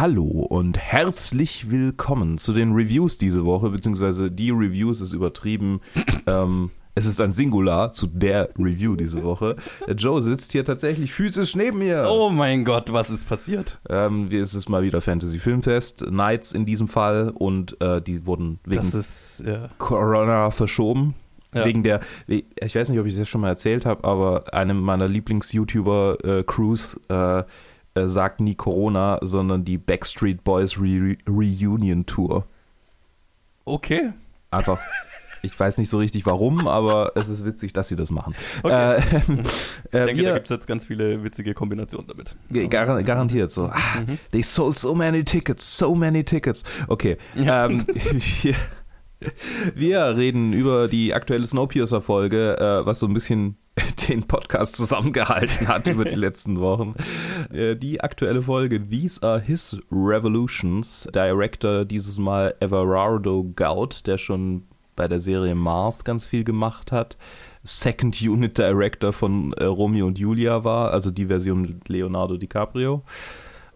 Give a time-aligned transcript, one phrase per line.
[0.00, 5.82] Hallo und herzlich willkommen zu den Reviews diese Woche, beziehungsweise die Reviews ist übertrieben.
[6.26, 9.56] ähm, es ist ein Singular zu der Review diese Woche.
[9.94, 12.06] Joe sitzt hier tatsächlich physisch neben mir.
[12.08, 13.78] Oh mein Gott, was ist passiert?
[13.90, 18.58] Ähm, es ist mal wieder Fantasy Filmfest, Nights in diesem Fall und äh, die wurden
[18.64, 19.68] wegen ist, ja.
[19.76, 21.14] Corona verschoben.
[21.52, 21.66] Ja.
[21.66, 25.08] Wegen der, ich weiß nicht, ob ich das schon mal erzählt habe, aber einem meiner
[25.08, 27.42] Lieblings-YouTuber, äh, Cruz, äh,
[27.94, 32.46] äh, sagt nie Corona, sondern die Backstreet Boys Re Reunion Tour.
[33.64, 34.12] Okay.
[34.50, 34.78] Einfach.
[35.42, 38.34] Ich weiß nicht so richtig warum, aber es ist witzig, dass sie das machen.
[38.62, 38.96] Okay.
[38.98, 39.00] Äh,
[39.90, 42.36] Ich äh, denke, wir- da gibt es jetzt ganz viele witzige Kombinationen damit.
[42.70, 43.68] Gar garantiert so.
[43.72, 43.78] Ah,
[44.32, 46.62] They sold so many tickets, so many tickets.
[46.88, 47.16] Okay.
[47.36, 47.64] Ja.
[47.64, 47.86] Ähm,
[48.42, 48.54] wir,
[49.74, 53.56] wir reden über die aktuelle Snowpiercer-Folge, äh, was so ein bisschen
[54.10, 56.94] den Podcast zusammengehalten hat über die letzten Wochen.
[57.52, 61.08] Äh, die aktuelle Folge These Are His Revolutions.
[61.14, 64.64] Director dieses Mal Everardo Gaut, der schon
[64.96, 67.16] bei der Serie Mars ganz viel gemacht hat.
[67.62, 73.02] Second Unit Director von äh, Romeo und Julia war, also die Version mit Leonardo DiCaprio.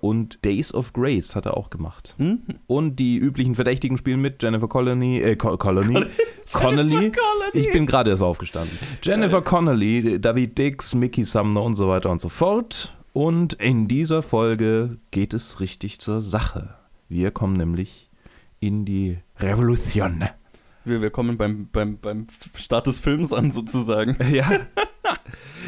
[0.04, 2.14] Und Days of Grace hat er auch gemacht.
[2.18, 2.42] Hm?
[2.66, 6.04] Und die üblichen Verdächtigen spielen mit Jennifer Colony, äh, Co Colony,
[6.52, 7.10] Connolly.
[7.54, 8.76] Ich bin gerade erst aufgestanden.
[9.02, 12.94] Jennifer Connolly, David Dix, Mickey Sumner und so weiter und so fort.
[13.14, 16.74] Und in dieser Folge geht es richtig zur Sache.
[17.08, 18.10] Wir kommen nämlich
[18.60, 20.22] in die Revolution.
[20.84, 24.18] Wir, wir kommen beim, beim, beim Start des Films an, sozusagen.
[24.30, 24.66] Ja.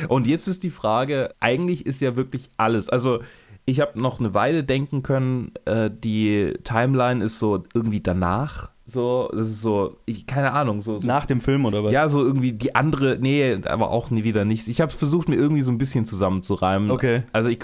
[0.08, 3.20] Und jetzt ist die Frage, eigentlich ist ja wirklich alles, also
[3.66, 9.28] ich habe noch eine Weile denken können, äh, die Timeline ist so irgendwie danach, so,
[9.32, 11.90] das ist so, ich, keine Ahnung, so, so Nach dem Film oder was?
[11.90, 14.68] ja, so irgendwie die andere, nee, aber auch nie wieder nichts.
[14.68, 16.92] Ich habe versucht, mir irgendwie so ein bisschen zusammenzureimen.
[16.92, 17.24] Okay.
[17.32, 17.58] Also ich,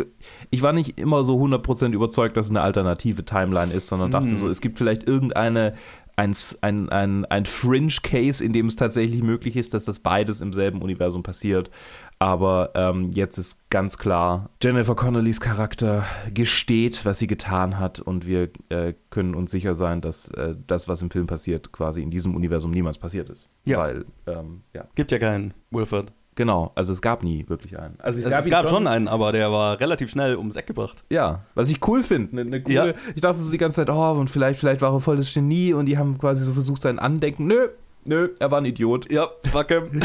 [0.51, 4.31] ich war nicht immer so 100% überzeugt, dass es eine alternative Timeline ist, sondern dachte
[4.31, 4.37] Hm.
[4.37, 5.75] so, es gibt vielleicht irgendeine,
[6.23, 10.53] ein, ein, ein, ein Fringe-Case, in dem es tatsächlich möglich ist, dass das beides im
[10.53, 11.71] selben Universum passiert.
[12.21, 18.27] Aber ähm, jetzt ist ganz klar, Jennifer Connellys Charakter gesteht, was sie getan hat und
[18.27, 22.11] wir äh, können uns sicher sein, dass äh, das, was im Film passiert, quasi in
[22.11, 23.49] diesem Universum niemals passiert ist.
[23.65, 23.79] Ja.
[23.79, 26.13] Weil, ähm, ja, Gibt ja keinen, Wilford.
[26.35, 27.97] Genau, also es gab nie wirklich einen.
[27.99, 31.05] Also Es, es ihn gab schon einen, aber der war relativ schnell ums Eck gebracht.
[31.11, 32.37] Ja, was ich cool finde.
[32.37, 32.93] Ne, ne Ja.
[33.15, 35.73] Ich dachte so die ganze Zeit, oh, und vielleicht, vielleicht war er voll das Genie
[35.73, 37.47] und die haben quasi so versucht, sein Andenken.
[37.47, 37.69] Nö,
[38.05, 39.11] nö, er war ein Idiot.
[39.11, 40.01] Ja, fuck him.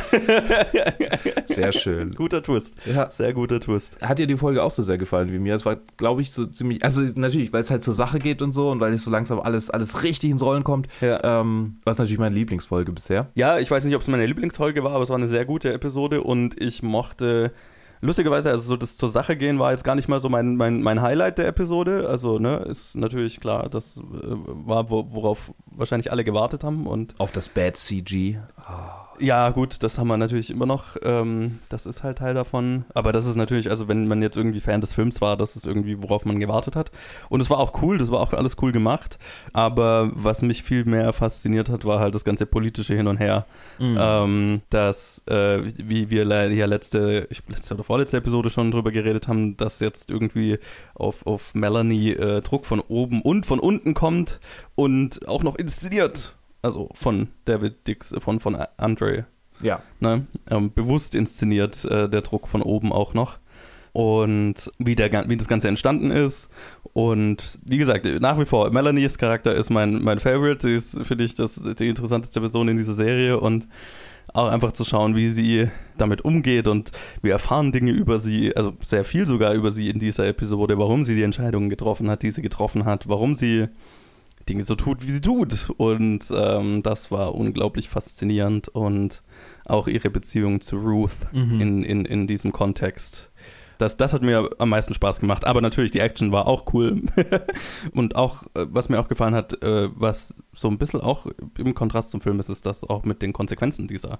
[1.45, 2.13] Sehr schön.
[2.13, 2.75] guter Twist.
[2.85, 3.09] Ja.
[3.11, 4.01] Sehr guter Twist.
[4.01, 5.55] Hat dir die Folge auch so sehr gefallen wie mir?
[5.55, 6.83] Es war, glaube ich, so ziemlich.
[6.83, 9.39] Also, natürlich, weil es halt zur Sache geht und so und weil es so langsam
[9.39, 10.87] alles, alles richtig ins Rollen kommt.
[11.01, 11.41] Ja.
[11.41, 13.29] Ähm, was natürlich meine Lieblingsfolge bisher.
[13.35, 15.73] Ja, ich weiß nicht, ob es meine Lieblingsfolge war, aber es war eine sehr gute
[15.73, 17.51] Episode und ich mochte.
[18.01, 20.81] Lustigerweise, also so das zur Sache gehen war jetzt gar nicht mal so mein, mein,
[20.81, 22.07] mein Highlight der Episode.
[22.07, 26.87] Also, ne, ist natürlich klar, das äh, war, wo, worauf wahrscheinlich alle gewartet haben.
[26.87, 28.39] Und Auf das Bad CG.
[29.19, 30.95] Ja, gut, das haben wir natürlich immer noch.
[31.03, 32.85] Ähm, das ist halt Teil davon.
[32.93, 35.65] Aber das ist natürlich, also wenn man jetzt irgendwie Fan des Films war, das ist
[35.65, 36.91] irgendwie, worauf man gewartet hat.
[37.29, 39.17] Und es war auch cool, das war auch alles cool gemacht.
[39.53, 43.45] Aber was mich viel mehr fasziniert hat, war halt das ganze politische Hin und Her.
[43.79, 43.97] Mhm.
[43.99, 49.27] Ähm, dass, äh, wie wir ja letzte, ich, letzte oder vorletzte Episode schon drüber geredet
[49.27, 50.59] haben, dass jetzt irgendwie
[50.95, 54.39] auf, auf Melanie äh, Druck von oben und von unten kommt
[54.75, 56.36] und auch noch inszeniert.
[56.61, 59.25] Also von David Dix, äh, von, von Andre
[59.61, 59.81] Ja.
[59.99, 60.25] ne?
[60.49, 63.39] ähm, bewusst inszeniert, äh, der Druck von oben auch noch.
[63.93, 66.49] Und wie, der, wie das Ganze entstanden ist.
[66.93, 70.67] Und wie gesagt, nach wie vor, Melanies Charakter ist mein, mein Favorite.
[70.67, 73.39] Sie ist, finde ich, das, die interessanteste Person in dieser Serie.
[73.39, 73.67] Und
[74.33, 76.67] auch einfach zu schauen, wie sie damit umgeht.
[76.67, 76.91] Und
[77.21, 81.03] wir erfahren Dinge über sie, also sehr viel sogar über sie in dieser Episode, warum
[81.03, 83.67] sie die Entscheidungen getroffen hat, die sie getroffen hat, warum sie
[84.47, 85.69] Dinge so tut, wie sie tut.
[85.77, 89.21] Und ähm, das war unglaublich faszinierend und
[89.65, 91.61] auch ihre Beziehung zu Ruth Mhm.
[91.61, 93.31] in, in, in diesem Kontext.
[93.77, 95.45] Das, das hat mir am meisten Spaß gemacht.
[95.45, 97.03] Aber natürlich, die Action war auch cool.
[97.93, 101.27] und auch, äh, was mir auch gefallen hat, äh, was so ein bisschen auch
[101.57, 104.19] im Kontrast zum Film ist, ist, dass auch mit den Konsequenzen dieser,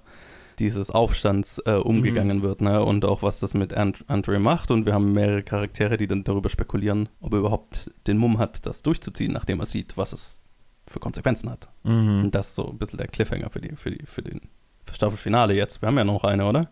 [0.58, 2.60] dieses Aufstands äh, umgegangen wird.
[2.60, 2.82] Ne?
[2.82, 4.70] Und auch, was das mit And Andre macht.
[4.70, 8.66] Und wir haben mehrere Charaktere, die dann darüber spekulieren, ob er überhaupt den Mumm hat,
[8.66, 10.42] das durchzuziehen, nachdem er sieht, was es
[10.86, 11.68] für Konsequenzen hat.
[11.84, 12.24] Mhm.
[12.24, 14.40] Und das ist so ein bisschen der Cliffhanger für, die, für, die, für den
[14.86, 15.82] für Staffelfinale jetzt.
[15.82, 16.68] Wir haben ja noch eine, oder?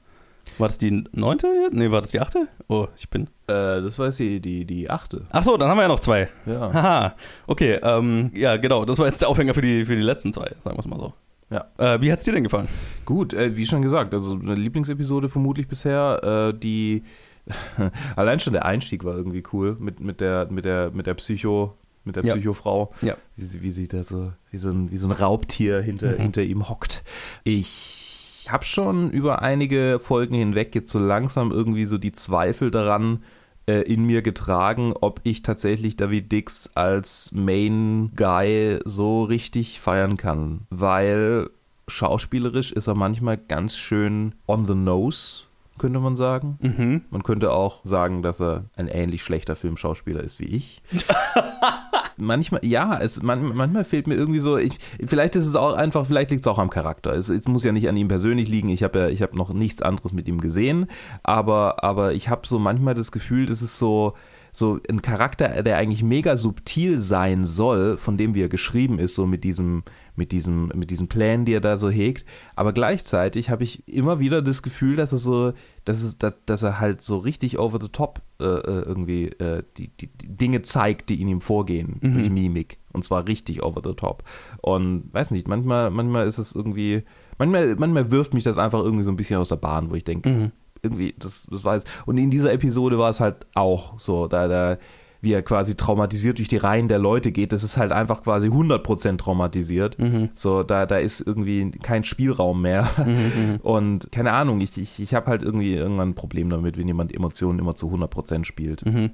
[0.59, 1.49] War das die neunte?
[1.73, 2.49] Nee, war das die achte?
[2.69, 3.25] Oh, ich bin.
[3.47, 5.27] Äh, das war jetzt die, die, die achte.
[5.31, 6.29] Ach so, dann haben wir ja noch zwei.
[6.47, 6.73] Ja.
[6.73, 7.17] Haha.
[7.47, 8.85] Okay, ähm, ja, genau.
[8.85, 10.99] Das war jetzt der Aufhänger für die, für die letzten zwei, sagen wir es mal
[10.99, 11.13] so.
[11.51, 11.67] Ja.
[11.79, 12.69] Äh, wie hat es dir denn gefallen?
[13.05, 17.05] Gut, äh, wie schon gesagt, also eine Lieblingsepisode vermutlich bisher, äh, die
[18.17, 21.77] allein schon der Einstieg war irgendwie cool mit, mit der mit der mit der Psycho
[22.05, 22.35] mit der Ja.
[22.35, 23.17] Psychofrau, Ja.
[23.37, 26.23] wie sie, wie sie da so, wie so ein, wie so ein Raubtier hinter, Mhm.
[26.23, 27.03] hinter ihm hockt.
[27.43, 33.25] Ich habe schon über einige Folgen hinweg jetzt so langsam irgendwie so die Zweifel daran
[33.67, 40.17] äh, in mir getragen, ob ich tatsächlich David Dix als Main Guy so richtig feiern
[40.17, 41.51] kann, weil
[41.89, 45.45] schauspielerisch ist er manchmal ganz schön on the nose,
[45.79, 46.59] könnte man sagen.
[46.61, 47.03] Mhm.
[47.11, 50.83] Man könnte auch sagen, dass er ein ähnlich schlechter Filmschauspieler ist wie ich.
[52.17, 56.07] manchmal, ja, es, man, manchmal fehlt mir irgendwie so, ich, vielleicht ist es auch einfach,
[56.07, 57.13] vielleicht liegt es auch am Charakter.
[57.13, 58.69] Es, es muss ja nicht an ihm persönlich liegen.
[58.69, 60.87] Ich habe ja, ich habe noch nichts anderes mit ihm gesehen,
[61.23, 64.15] aber, aber ich habe so manchmal das Gefühl, das ist so,
[64.57, 69.15] so ein Charakter, der eigentlich mega subtil sein soll, von dem wie er geschrieben ist,
[69.15, 69.83] so mit diesem,
[70.15, 72.25] mit diesem, mit diesen Plänen, die er da so hegt.
[72.55, 75.53] Aber gleichzeitig habe ich immer wieder das Gefühl, dass er so,
[75.85, 79.63] dass, es, dass, dass er halt so richtig over the top äh, äh, irgendwie äh,
[79.77, 82.15] die, die, die Dinge zeigt, die in ihm vorgehen Mhm.
[82.15, 82.79] durch Mimik.
[82.95, 84.23] Und zwar richtig over the top.
[84.63, 87.03] Und weiß nicht, manchmal, manchmal ist es irgendwie,
[87.37, 90.05] manchmal, manchmal wirft mich das einfach irgendwie so ein bisschen aus der Bahn, wo ich
[90.05, 90.53] denke, Mhm.
[90.83, 91.85] Irgendwie, das, das weiß.
[92.07, 94.79] Und in dieser Episode war es halt auch so, da, da,
[95.21, 98.49] wie er quasi traumatisiert durch die Reihen der Leute geht, das ist halt einfach quasi
[98.49, 99.99] 100% traumatisiert.
[99.99, 100.31] Mhm.
[100.35, 102.89] So, da, da ist irgendwie kein Spielraum mehr.
[102.99, 103.59] Mhm.
[103.63, 107.15] Und keine Ahnung, ich, ich, ich habe halt irgendwie irgendwann ein Problem damit, wenn jemand
[107.15, 108.85] Emotionen immer zu 100% spielt.
[108.87, 109.11] Mhm.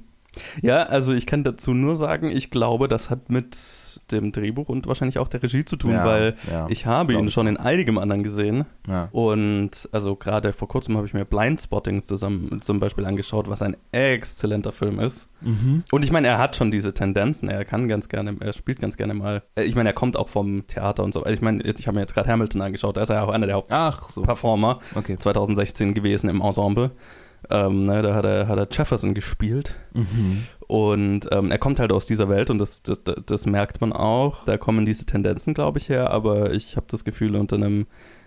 [0.62, 3.56] Ja, also ich kann dazu nur sagen, ich glaube, das hat mit
[4.10, 7.30] dem Drehbuch und wahrscheinlich auch der Regie zu tun, Ja, weil ja, ich habe ihn
[7.30, 8.64] schon in einigem anderen gesehen.
[8.88, 9.08] Ja.
[9.12, 13.76] Und also gerade vor kurzem habe ich mir Blindspotting zusammen zum Beispiel angeschaut, was ein
[13.92, 15.28] exzellenter Film ist.
[15.42, 15.84] Mhm.
[15.92, 18.96] Und ich meine, er hat schon diese Tendenzen, er kann ganz gerne, er spielt ganz
[18.96, 19.42] gerne mal.
[19.56, 21.26] äh, Ich meine, er kommt auch vom Theater und so.
[21.26, 23.46] Ich meine, ich habe mir jetzt gerade Hamilton angeschaut, da ist er ja auch einer
[23.46, 25.18] der Ach so, Hauptperformer okay.
[25.18, 26.92] 2016 gewesen im Ensemble.
[27.50, 29.76] Ähm, ne, da hat er, hat er Jefferson gespielt.
[29.92, 30.44] Mhm.
[30.66, 34.44] Und ähm, er kommt halt aus dieser Welt und das, das, das merkt man auch.
[34.44, 37.86] Da kommen diese Tendenzen, glaube ich, her, aber ich habe das Gefühl, unter einem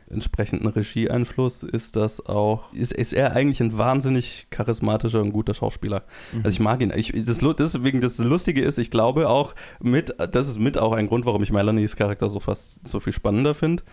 [0.09, 6.03] entsprechenden Regieeinfluss ist das auch, ist, ist er eigentlich ein wahnsinnig charismatischer und guter Schauspieler.
[6.37, 6.93] Also ich mag ihn.
[6.95, 11.07] Ich, das, deswegen, das Lustige ist, ich glaube auch mit, das ist mit auch ein
[11.07, 13.83] Grund, warum ich Melanies Charakter so fast so viel spannender finde,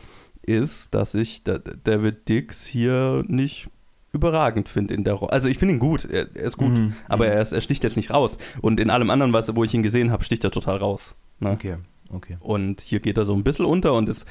[0.43, 3.69] ist, dass ich da, David Dix hier nicht
[4.13, 5.33] überragend finde in der Rolle.
[5.33, 6.95] Also ich finde ihn gut, er, er ist gut, Mhm.
[7.09, 8.39] aber er, ist, er sticht jetzt nicht raus.
[8.61, 11.15] Und in allem anderen, was, wo ich ihn gesehen habe, sticht er total raus.
[11.41, 11.51] Ne?
[11.51, 11.77] Okay,
[12.13, 12.37] okay.
[12.41, 14.27] Und hier geht er so ein bisschen unter und ist,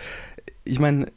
[0.63, 1.07] ich meine,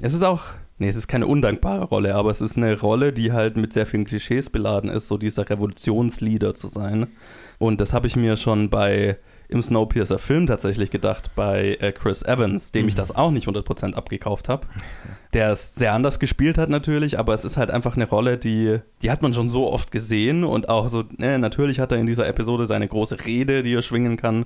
[0.00, 0.44] es ist auch,
[0.78, 3.84] nee, es ist keine undankbare Rolle, aber es ist eine Rolle, die halt mit sehr
[3.86, 7.08] vielen Klischees beladen ist, so dieser Revolutionsleader zu sein.
[7.58, 9.18] Und das habe ich mir schon bei
[9.54, 12.98] im Snowpiercer Film tatsächlich gedacht, bei äh, Chris Evans, dem ich Mhm.
[12.98, 14.66] das auch nicht 100% abgekauft habe.
[15.32, 18.78] Der es sehr anders gespielt hat natürlich, aber es ist halt einfach eine Rolle, die,
[19.02, 22.06] die hat man schon so oft gesehen und auch so, ne, natürlich hat er in
[22.06, 24.44] dieser Episode seine große Rede, die er schwingen kann,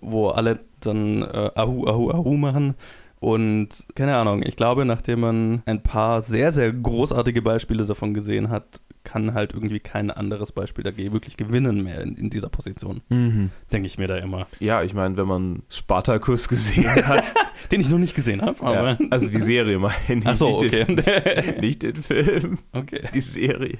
[0.00, 2.74] wo alle dann äh, Ahu, Ahu, Ahu machen.
[3.20, 8.48] Und keine Ahnung, ich glaube, nachdem man ein paar sehr, sehr großartige Beispiele davon gesehen
[8.48, 13.00] hat, kann halt irgendwie kein anderes Beispiel dagegen wirklich gewinnen mehr in, in dieser Position.
[13.08, 13.50] Mhm.
[13.72, 14.46] Denke ich mir da immer.
[14.58, 17.24] Ja, ich meine, wenn man Spartacus gesehen hat,
[17.72, 18.90] Den ich noch nicht gesehen habe, aber.
[18.92, 20.94] ja, also die Serie meine ich, Ach so, nicht, okay.
[20.96, 23.02] den, nicht den Film, okay.
[23.14, 23.78] die Serie.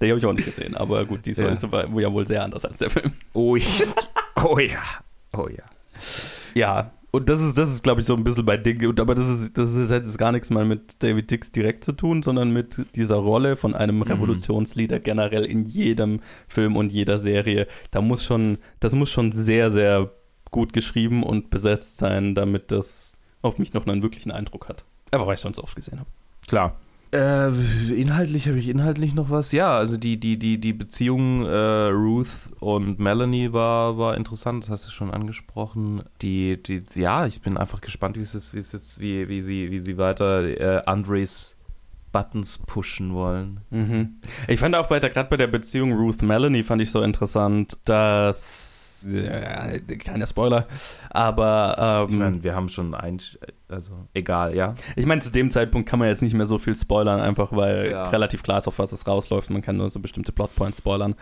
[0.00, 1.48] Den habe ich auch nicht gesehen, aber gut, die Ja.
[1.48, 1.86] ist ja.
[1.98, 3.12] ja wohl sehr anders als der Film.
[3.32, 3.64] Oh ja,
[4.44, 4.80] oh ja,
[5.36, 5.64] oh ja.
[6.54, 9.14] Ja, und das ist, das ist, glaube ich, so ein bisschen bei Ding, und- aber
[9.14, 12.22] das ist, das ist, hat jetzt gar nichts mal mit David Dix direkt zu tun,
[12.22, 17.66] sondern mit dieser Rolle von einem Revolutionsleader generell in jedem Film und jeder Serie.
[17.90, 20.10] Da muss schon, das muss schon sehr, sehr
[20.50, 24.84] gut geschrieben und besetzt sein, damit das auf mich noch einen wirklichen Eindruck hat.
[25.10, 26.08] Einfach weil ich es schon so oft gesehen habe.
[26.46, 26.76] Klar.
[27.10, 27.48] Äh,
[27.92, 29.52] inhaltlich habe ich inhaltlich noch was.
[29.52, 32.28] Ja, also die, die, die, die Beziehung äh, Ruth
[32.60, 36.02] und Melanie war, war interessant, das hast du schon angesprochen.
[36.20, 39.78] Die, die, ja, ich bin einfach gespannt, wie es wie es wie, wie sie, wie
[39.78, 41.56] sie weiter äh, Andres
[42.12, 43.60] Buttons pushen wollen.
[43.70, 44.16] Mhm.
[44.46, 47.78] Ich fand auch bei der, gerade bei der Beziehung Ruth Melanie fand ich so interessant,
[47.84, 50.66] dass äh, keine Spoiler,
[51.10, 53.20] aber Ich ähm, meine, wir haben schon ein,
[53.68, 54.74] also egal, ja.
[54.96, 57.90] Ich meine, zu dem Zeitpunkt kann man jetzt nicht mehr so viel spoilern, einfach weil
[57.90, 58.08] Ja.
[58.10, 59.50] relativ klar ist, auf was es rausläuft.
[59.50, 61.14] Man kann nur so bestimmte Plotpoints spoilern.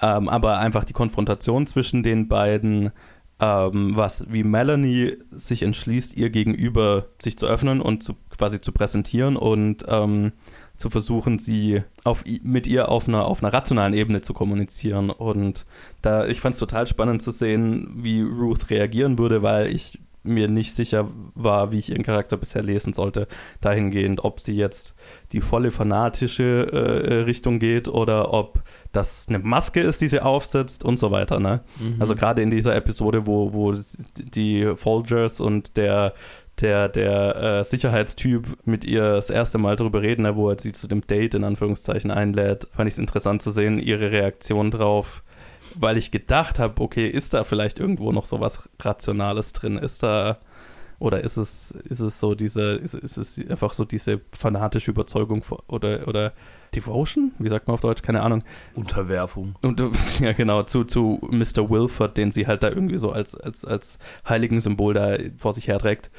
[0.00, 2.90] Ähm, aber einfach die Konfrontation zwischen den beiden,
[3.38, 8.72] ähm, was wie Melanie sich entschließt, ihr gegenüber sich zu öffnen und zu, quasi zu
[8.72, 10.32] präsentieren und ähm,
[10.76, 15.10] zu versuchen, sie auf, mit ihr auf einer, auf einer rationalen Ebene zu kommunizieren.
[15.10, 15.66] Und
[16.02, 20.48] da, ich fand es total spannend zu sehen, wie Ruth reagieren würde, weil ich mir
[20.48, 23.28] nicht sicher war, wie ich ihren Charakter bisher lesen sollte,
[23.60, 24.94] dahingehend, ob sie jetzt
[25.32, 30.84] die volle fanatische äh, Richtung geht oder ob das eine Maske ist, die sie aufsetzt
[30.84, 31.38] und so weiter.
[31.38, 31.60] Ne?
[31.78, 31.96] Mhm.
[32.00, 33.74] Also gerade in dieser Episode, wo, wo
[34.16, 36.14] die Folgers und der
[36.60, 40.72] der, der äh, Sicherheitstyp mit ihr das erste Mal darüber reden, ne, wo er sie
[40.72, 45.22] zu dem Date in Anführungszeichen einlädt, fand ich es interessant zu sehen, ihre Reaktion drauf,
[45.74, 49.76] weil ich gedacht habe, okay, ist da vielleicht irgendwo noch so was Rationales drin?
[49.76, 50.38] Ist da
[50.98, 55.42] oder ist es, ist es so diese, ist, ist es einfach so diese fanatische Überzeugung
[55.68, 56.32] oder, oder
[56.74, 57.32] Devotion?
[57.38, 58.02] Wie sagt man auf Deutsch?
[58.02, 58.42] Keine Ahnung.
[58.74, 59.56] Unterwerfung.
[59.62, 59.82] Und,
[60.20, 61.68] ja, genau, zu, zu Mr.
[61.68, 65.68] Wilford, den sie halt da irgendwie so als, als, als heiligen Symbol da vor sich
[65.68, 66.10] herträgt,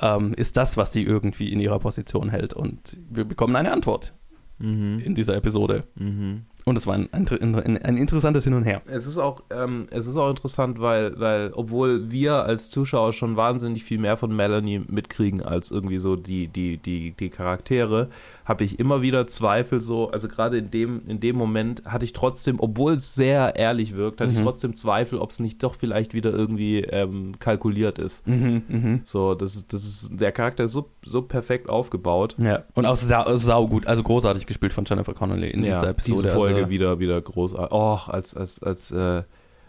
[0.00, 2.54] ähm, ist das, was sie irgendwie in ihrer Position hält.
[2.54, 4.14] Und wir bekommen eine Antwort
[4.58, 5.00] mhm.
[5.00, 5.84] in dieser Episode.
[5.96, 6.46] Mhm.
[6.64, 8.80] Und es war ein, ein, ein, interessantes Hin und Her.
[8.86, 13.36] Es ist auch, ähm, es ist auch interessant, weil, weil, obwohl wir als Zuschauer schon
[13.36, 18.08] wahnsinnig viel mehr von Melanie mitkriegen als irgendwie so die, die, die, die Charaktere,
[18.46, 22.12] habe ich immer wieder Zweifel so, also gerade in dem, in dem Moment hatte ich
[22.12, 24.38] trotzdem, obwohl es sehr ehrlich wirkt, hatte mhm.
[24.38, 28.26] ich trotzdem Zweifel, ob es nicht doch vielleicht wieder irgendwie ähm, kalkuliert ist.
[28.26, 29.00] Mhm, mh.
[29.04, 32.36] So, das ist, das ist, der Charakter ist so, so perfekt aufgebaut.
[32.38, 35.90] Ja, und auch sau, sau gut, also großartig gespielt von Jennifer Connelly in ja, dieser
[35.90, 36.22] Episode.
[36.22, 37.72] Diese Also, wieder, wieder großartig.
[37.72, 39.22] Oh, als, als, als, äh,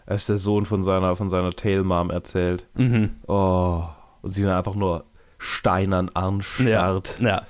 [0.06, 2.66] als der Sohn von seiner, von seiner Tail-Mom erzählt.
[2.74, 3.10] Mhm.
[3.26, 3.84] Oh,
[4.22, 5.04] und sie dann einfach nur
[5.38, 7.18] steinern anstarrt.
[7.20, 7.42] Ja, ja.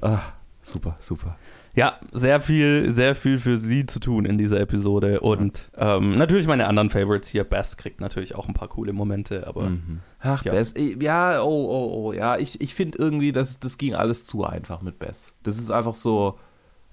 [0.00, 0.20] Ah,
[0.64, 1.36] Super, super.
[1.76, 5.20] Ja, sehr viel, sehr viel für sie zu tun in dieser Episode.
[5.20, 7.44] Und ähm, natürlich meine anderen Favorites hier.
[7.44, 9.70] Bess kriegt natürlich auch ein paar coole Momente, aber.
[9.70, 10.00] Mhm.
[10.20, 10.52] Ach, ja.
[10.52, 10.72] Bess.
[10.76, 12.12] Ja, oh, oh, oh.
[12.12, 15.32] Ja, ich, ich finde irgendwie, das, das ging alles zu einfach mit Bess.
[15.42, 16.38] Das ist einfach so.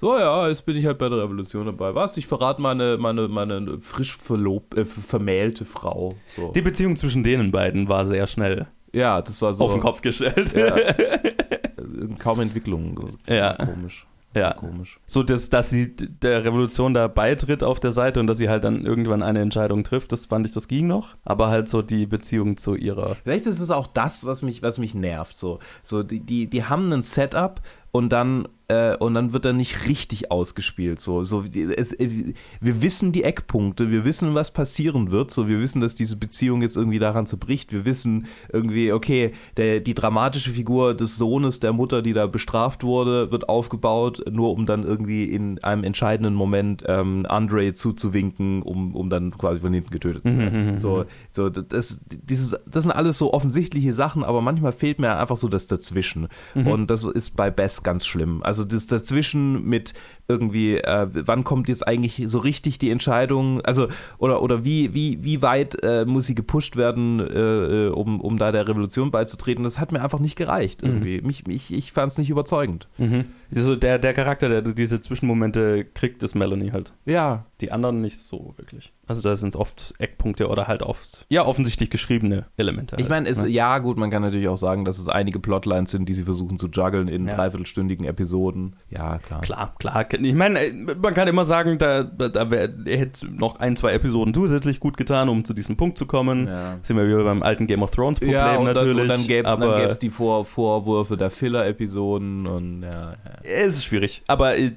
[0.02, 1.94] So, ja, jetzt bin ich halt bei der Revolution dabei.
[1.94, 2.18] Was?
[2.18, 6.16] Ich verrate meine, meine, meine frisch verlob, äh, vermählte Frau.
[6.36, 6.52] So.
[6.54, 8.66] Die Beziehung zwischen denen beiden war sehr schnell.
[8.94, 9.64] Ja, das war so.
[9.64, 10.54] Auf den Kopf gestellt.
[10.54, 10.76] Ja.
[12.18, 13.12] kaum Entwicklung.
[13.28, 13.54] Ja.
[13.54, 14.08] Komisch.
[14.34, 14.54] Ja.
[14.54, 15.00] Komisch.
[15.08, 18.64] So, dass, dass sie der Revolution da beitritt auf der Seite und dass sie halt
[18.64, 21.16] dann irgendwann eine Entscheidung trifft, das fand ich, das ging noch.
[21.26, 23.16] Aber halt so die Beziehung zu ihrer.
[23.24, 25.38] Vielleicht ist es auch das, was mich, was mich nervt.
[25.38, 29.54] So, so die, die, die haben ein Setup und dann äh, und dann wird er
[29.54, 31.00] nicht richtig ausgespielt.
[31.00, 35.32] So, so es, äh, wir wissen die Eckpunkte, wir wissen, was passieren wird.
[35.32, 37.74] So, wir wissen, dass diese Beziehung jetzt irgendwie daran zerbricht.
[37.74, 42.84] Wir wissen irgendwie, okay, der, die dramatische Figur des Sohnes der Mutter, die da bestraft
[42.84, 48.96] wurde, wird aufgebaut, nur um dann irgendwie in einem entscheidenden Moment ähm, Andre zuzuwinken, um,
[48.96, 50.66] um dann quasi von hinten getötet zu werden.
[50.66, 51.06] Mhm, mhm, so, mhm.
[51.32, 55.50] so das, dieses, das sind alles so offensichtliche Sachen, aber manchmal fehlt mir einfach so
[55.50, 56.28] das Dazwischen.
[56.56, 56.68] Mhm.
[56.68, 58.42] Und das ist bei Bess ganz schlimm.
[58.44, 59.94] Also das dazwischen mit
[60.28, 65.24] irgendwie, äh, wann kommt jetzt eigentlich so richtig die Entscheidung, also oder, oder wie, wie,
[65.24, 69.64] wie weit äh, muss sie gepusht werden, äh, äh um, um da der Revolution beizutreten?
[69.64, 71.20] Das hat mir einfach nicht gereicht irgendwie.
[71.20, 71.28] Mhm.
[71.28, 72.88] Mich, mich, ich fand es nicht überzeugend.
[72.98, 73.26] Mhm.
[73.56, 76.94] Also der, der Charakter, der diese Zwischenmomente kriegt, ist Melanie halt.
[77.06, 77.46] Ja.
[77.60, 78.94] Die anderen nicht so wirklich.
[79.08, 82.94] Also da sind es oft Eckpunkte oder halt oft, ja, offensichtlich geschriebene Elemente.
[82.94, 83.48] Halt, ich meine, ne?
[83.50, 86.58] ja gut, man kann natürlich auch sagen, dass es einige Plotlines sind, die sie versuchen
[86.58, 87.36] zu juggeln in ja.
[87.36, 88.78] dreiviertelstündigen Episoden.
[88.90, 89.42] Ja, klar.
[89.42, 90.06] Klar, klar.
[90.14, 90.60] Ich meine,
[91.02, 95.28] man kann immer sagen, da, da wär, hätte noch ein, zwei Episoden zusätzlich gut getan,
[95.28, 96.48] um zu diesem Punkt zu kommen.
[96.48, 96.78] Ja.
[96.82, 99.08] Sind wir wieder beim alten Game of Thrones Problem ja, und natürlich.
[99.10, 103.18] Dann, und dann gäbe es die Vor Vorwürfe der Filler-Episoden und ja, ja.
[103.44, 104.74] Es ist schwierig, aber ich,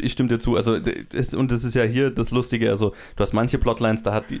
[0.00, 0.56] ich stimme dir zu.
[0.56, 0.76] Also,
[1.12, 2.70] es, und das ist ja hier das Lustige.
[2.70, 4.40] Also, du hast manche Plotlines, da hat die,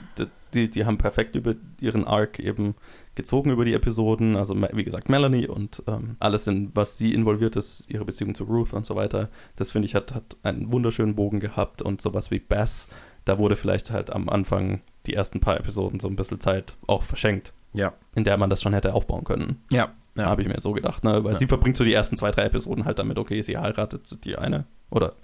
[0.54, 2.74] die, die haben perfekt über ihren Arc eben
[3.14, 4.36] gezogen über die Episoden.
[4.36, 8.44] Also, wie gesagt, Melanie und ähm, alles, in was sie involviert ist, ihre Beziehung zu
[8.44, 9.30] Ruth und so weiter.
[9.56, 12.88] Das finde ich hat, hat einen wunderschönen Bogen gehabt und sowas wie Bass.
[13.24, 17.02] Da wurde vielleicht halt am Anfang die ersten paar Episoden so ein bisschen Zeit auch
[17.02, 17.52] verschenkt.
[17.74, 17.92] Ja.
[18.14, 19.62] In der man das schon hätte aufbauen können.
[19.70, 19.92] Ja.
[20.16, 20.26] Ja.
[20.26, 21.24] Habe ich mir so gedacht, ne?
[21.24, 21.38] Weil ja.
[21.38, 24.64] sie verbringt so die ersten zwei, drei Episoden halt damit, okay, sie heiratet die eine.
[24.90, 25.14] Oder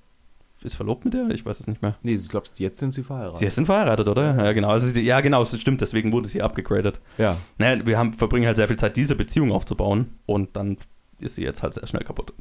[0.62, 1.30] ist verlobt mit der?
[1.30, 1.96] Ich weiß es nicht mehr.
[2.02, 3.38] Nee, du glaubst, jetzt sind sie verheiratet.
[3.38, 4.44] Sie sind verheiratet, oder?
[4.44, 4.68] Ja, genau.
[4.68, 7.00] Also, ja, genau, das stimmt, deswegen wurde sie abgegradet.
[7.16, 7.36] Ja.
[7.56, 10.76] Naja, wir haben, verbringen halt sehr viel Zeit, diese Beziehung aufzubauen und dann
[11.18, 12.34] ist sie jetzt halt sehr schnell kaputt.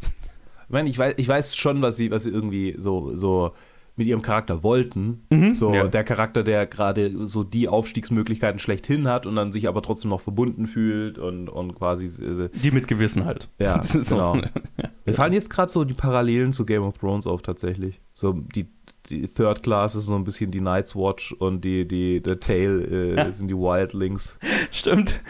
[0.67, 3.53] Ich meine, ich weiß, ich weiß schon, was sie, was sie irgendwie so, so
[3.95, 5.25] mit ihrem Charakter wollten.
[5.29, 5.87] Mhm, so ja.
[5.87, 10.21] der Charakter, der gerade so die Aufstiegsmöglichkeiten schlechthin hat und dann sich aber trotzdem noch
[10.21, 12.05] verbunden fühlt und, und quasi.
[12.23, 13.49] Äh, die mit Gewissen halt.
[13.59, 14.37] Ja, genau.
[15.05, 17.99] Mir fallen jetzt gerade so die Parallelen zu Game of Thrones auf tatsächlich.
[18.13, 18.67] So die,
[19.09, 23.15] die Third Class ist so ein bisschen die Night's Watch und die, die, der Tail
[23.17, 24.37] äh, sind die Wildlings.
[24.71, 25.21] Stimmt.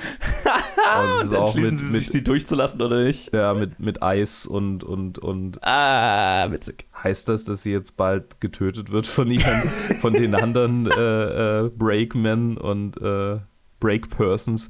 [0.97, 3.33] Und es ist auch mit, sie sich, sie durchzulassen oder nicht?
[3.33, 5.59] Ja, mit, mit Eis und, und, und.
[5.63, 6.85] Ah, witzig.
[7.03, 9.61] Heißt das, dass sie jetzt bald getötet wird von ihren,
[10.01, 13.39] von den anderen äh, äh, Breakmen und äh,
[13.79, 14.69] Break Persons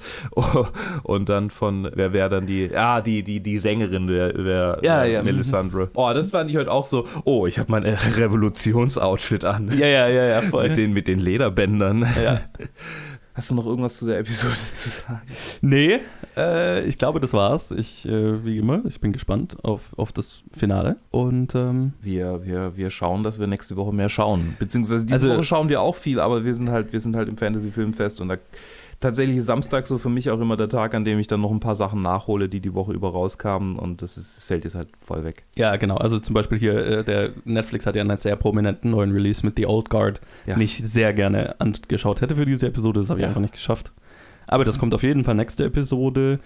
[1.03, 5.03] und dann von, wer wäre dann die, ah, die, die, die Sängerin, der, der Ja,
[5.03, 5.23] ja.
[5.23, 5.89] Melisandre.
[5.95, 9.71] Oh, das fand ich heute auch so, oh, ich habe mein äh, Revolutionsoutfit an.
[9.77, 10.67] Ja, ja, ja, ja, voll.
[10.67, 12.07] Mit den, mit den Lederbändern.
[12.23, 12.41] ja.
[13.39, 15.21] Hast du noch irgendwas zu der Episode zu sagen?
[15.61, 15.99] Nee,
[16.35, 17.71] äh, ich glaube, das war's.
[17.71, 20.97] Ich, äh, wie immer, ich bin gespannt auf, auf das Finale.
[21.09, 24.57] Und ähm, Wir, wir, wir schauen, dass wir nächste Woche mehr schauen.
[24.59, 27.29] Beziehungsweise diese Also- Woche schauen wir auch viel, aber wir sind halt, wir sind halt
[27.29, 28.35] im Fantasy-Filmfest und da
[28.99, 31.51] tatsächlich ist Samstag so für mich auch immer der Tag, an dem ich dann noch
[31.51, 34.75] ein paar Sachen nachhole, die die Woche über rauskamen und das, ist, das fällt jetzt
[34.75, 35.43] halt voll weg.
[35.55, 35.97] ja, genau.
[35.97, 39.57] Also zum Beispiel hier, äh, der Netflix hat ja einen sehr prominenten neuen Release mit
[39.57, 40.55] The Old Guard, Ja.
[40.55, 42.99] den ich sehr gerne angeschaut hätte für diese Episode.
[42.99, 43.29] Das habe ich Ja.
[43.29, 43.91] einfach nicht geschafft.
[44.47, 46.39] Aber das kommt auf jeden Fall nächste Episode.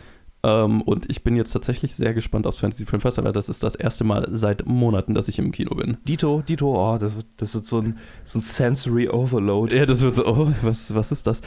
[0.45, 3.31] Ähm, und ich bin jetzt tatsächlich sehr gespannt aufs Fantasy Film Festival.
[3.31, 5.95] Das ist das erste Mal seit Monaten, dass ich im Kino bin.
[6.05, 9.73] Dito, Dito, oh, das, wird- das wird so ein, so ein Sensory Overload.
[9.73, 11.41] Ja, das wird so, oh, was, was ist das?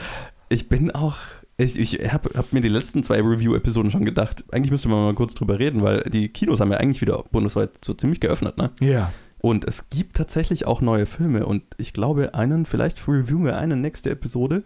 [0.49, 1.17] Ich bin auch,
[1.57, 5.13] ich, ich habe hab mir die letzten zwei Review-Episoden schon gedacht, eigentlich müsste man mal
[5.13, 8.71] kurz drüber reden, weil die Kinos haben ja eigentlich wieder bundesweit so ziemlich geöffnet, ne?
[8.79, 9.11] Ja.
[9.39, 13.75] Und es gibt tatsächlich auch neue Filme und ich glaube, einen, vielleicht reviewen wir eine
[13.75, 14.63] nächste Episode.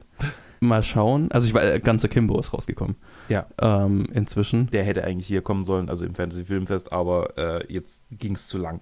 [0.61, 1.31] Mal schauen.
[1.31, 2.95] Also ich war, ganze Kimbo ist rausgekommen.
[3.29, 3.47] Ja.
[3.59, 4.67] Ähm, inzwischen.
[4.67, 8.59] Der hätte eigentlich hier kommen sollen, also im Fantasy-Filmfest, aber äh, jetzt ging es zu
[8.59, 8.81] lang.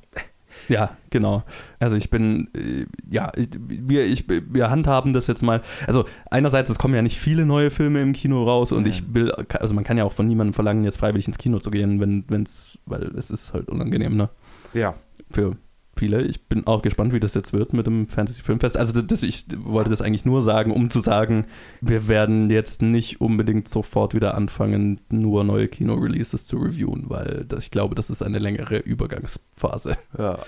[0.68, 1.44] Ja, genau.
[1.79, 5.62] Also ich bin, äh, ja, wir, ich, wir handhaben das jetzt mal.
[5.88, 8.91] Also einerseits, es kommen ja nicht viele neue Filme im Kino raus und Nein.
[8.91, 11.72] ich will, also man kann ja auch von niemandem verlangen, jetzt freiwillig ins Kino zu
[11.72, 14.29] gehen, wenn es, weil es ist halt unangenehm, ne?
[14.74, 14.96] Ja.
[15.32, 15.56] Für
[16.00, 16.24] viele.
[16.24, 18.77] Ich bin auch gespannt, wie das jetzt wird mit dem Fantasy Filmfest.
[18.77, 21.46] Also das, ich wollte das eigentlich nur sagen, um zu sagen,
[21.82, 27.65] wir werden jetzt nicht unbedingt sofort wieder anfangen, nur neue Kino-Releases zu reviewen, weil das,
[27.65, 29.98] ich glaube, das ist eine längere Übergangsphase.
[30.18, 30.39] ja.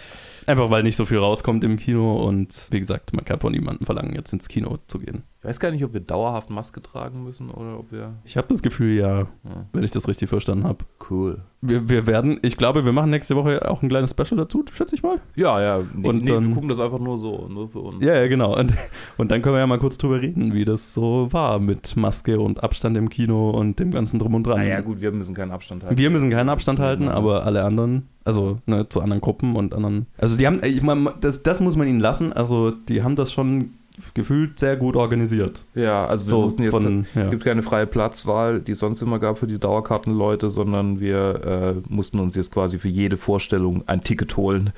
[0.47, 3.85] Einfach weil nicht so viel rauskommt im Kino und wie gesagt, man kann von niemandem
[3.85, 5.23] verlangen, jetzt ins Kino zu gehen.
[5.43, 8.13] Ich weiß gar nicht, ob wir dauerhaft Maske tragen müssen oder ob wir.
[8.25, 9.27] Ich habe das Gefühl, ja, Ja.
[9.73, 10.85] wenn ich das richtig verstanden habe.
[11.09, 11.39] Cool.
[11.61, 14.93] Wir, wir werden, ich glaube, wir machen nächste Woche auch ein kleines Special dazu, schätze
[14.93, 15.19] ich mal.
[15.35, 15.79] Ja, ja.
[15.95, 18.05] Nee, Und nee, dann- wir gucken das einfach nur so, nur für uns.
[18.05, 18.55] Ja, ja, genau.
[18.55, 18.71] Und,
[19.17, 22.39] und dann können wir ja mal kurz drüber reden, wie das so war mit Maske
[22.39, 24.59] und Abstand im Kino und dem ganzen Drum und Dran.
[24.59, 25.97] Naja, gut, wir müssen keinen Abstand halten.
[25.97, 30.05] Wir müssen keinen Abstand halten, aber alle anderen, also ne, zu anderen Gruppen und anderen.
[30.19, 32.31] Also die haben, ich meine, das, das muss man ihnen lassen.
[32.31, 33.71] Also die haben das schon
[34.13, 35.63] gefühlt sehr gut organisiert.
[35.75, 36.71] Ja, also wir So mussten jetzt.
[36.73, 37.21] von, ja.
[37.23, 41.75] Es gibt keine freie Platzwahl, die es sonst immer gab für die Dauerkartenleute, sondern wir
[41.77, 44.71] äh, mussten uns jetzt quasi für jede Vorstellung ein Ticket holen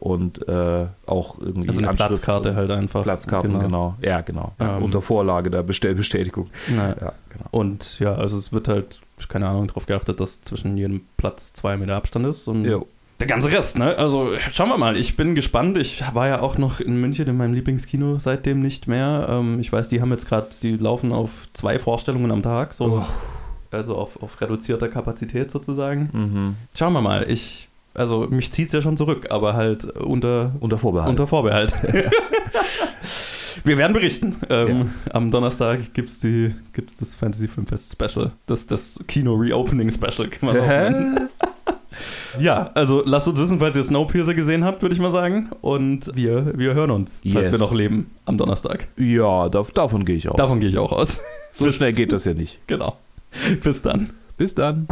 [0.00, 3.02] und äh, auch irgendwie Also eine Anschrift- Platzkarte halt einfach.
[3.04, 3.94] Platzkarten, genau.
[4.02, 4.52] Ja, genau.
[4.60, 6.50] Ja, Ähm, unter Vorlage der Bestellbestätigung.
[6.74, 6.88] Ja.
[6.88, 7.46] Ja, genau.
[7.52, 11.76] Und ja, also es wird halt, keine Ahnung, darauf geachtet, dass zwischen jedem Platz zwei
[11.76, 12.48] Meter Abstand ist.
[12.48, 12.86] Und Jo.
[13.24, 13.96] Der ganze Rest, ne?
[13.96, 14.96] Also schauen wir mal.
[14.98, 15.78] Ich bin gespannt.
[15.78, 19.26] Ich war ja auch noch in München in meinem Lieblingskino seitdem nicht mehr.
[19.30, 22.84] Ähm, ich weiß, die haben jetzt gerade, die laufen auf zwei Vorstellungen am Tag, so
[22.84, 23.04] Oh.
[23.70, 26.10] also auf, auf reduzierter Kapazität sozusagen.
[26.12, 26.56] Mhm.
[26.76, 27.24] Schauen wir mal.
[27.30, 31.08] Ich, also mich zieht es ja schon zurück, aber halt unter, Unter Vorbehalt.
[31.10, 31.72] unter Vorbehalt.
[33.66, 34.36] Wir werden berichten.
[34.50, 38.32] Ähm, Am Donnerstag gibt es gibt's das Fantasy Filmfest Special.
[38.44, 41.20] Das, das Kino-Reopening Special, kann man sagen.
[42.40, 45.50] Ja, also lasst uns wissen, falls ihr Snowpiercer gesehen habt, würde ich mal sagen.
[45.60, 47.52] Und wir, wir hören uns, falls Yes.
[47.52, 48.88] wir noch leben, am Donnerstag.
[48.96, 50.36] ja, dav davon gehe ich aus.
[50.36, 51.20] Davon gehe ich auch aus.
[51.52, 52.58] so schnell geht das ja nicht.
[52.66, 52.96] Genau.
[53.62, 54.10] Bis dann.
[54.36, 54.86] Bis dann.